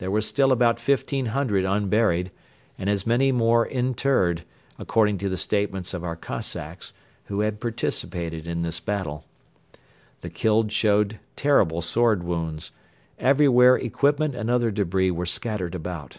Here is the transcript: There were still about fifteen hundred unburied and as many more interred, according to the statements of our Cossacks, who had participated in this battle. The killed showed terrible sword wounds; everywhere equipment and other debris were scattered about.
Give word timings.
There 0.00 0.10
were 0.10 0.20
still 0.20 0.52
about 0.52 0.78
fifteen 0.78 1.24
hundred 1.32 1.64
unburied 1.64 2.30
and 2.76 2.90
as 2.90 3.06
many 3.06 3.32
more 3.32 3.64
interred, 3.66 4.42
according 4.78 5.16
to 5.16 5.30
the 5.30 5.38
statements 5.38 5.94
of 5.94 6.04
our 6.04 6.14
Cossacks, 6.14 6.92
who 7.24 7.40
had 7.40 7.58
participated 7.58 8.46
in 8.46 8.60
this 8.60 8.80
battle. 8.80 9.24
The 10.20 10.28
killed 10.28 10.72
showed 10.72 11.20
terrible 11.36 11.80
sword 11.80 12.22
wounds; 12.22 12.72
everywhere 13.18 13.78
equipment 13.78 14.34
and 14.34 14.50
other 14.50 14.70
debris 14.70 15.10
were 15.10 15.24
scattered 15.24 15.74
about. 15.74 16.18